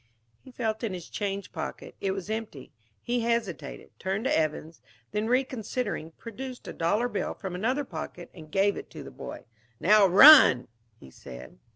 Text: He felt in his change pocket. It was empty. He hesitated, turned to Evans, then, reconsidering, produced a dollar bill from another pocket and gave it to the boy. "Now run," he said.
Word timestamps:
He 0.43 0.49
felt 0.49 0.83
in 0.83 0.95
his 0.95 1.07
change 1.11 1.51
pocket. 1.51 1.93
It 2.01 2.09
was 2.09 2.27
empty. 2.27 2.71
He 3.03 3.19
hesitated, 3.19 3.91
turned 3.99 4.23
to 4.25 4.35
Evans, 4.35 4.81
then, 5.11 5.27
reconsidering, 5.27 6.09
produced 6.17 6.67
a 6.67 6.73
dollar 6.73 7.07
bill 7.07 7.35
from 7.35 7.53
another 7.53 7.83
pocket 7.85 8.31
and 8.33 8.51
gave 8.51 8.75
it 8.77 8.89
to 8.89 9.03
the 9.03 9.11
boy. 9.11 9.43
"Now 9.79 10.07
run," 10.07 10.69
he 10.99 11.11
said. 11.11 11.59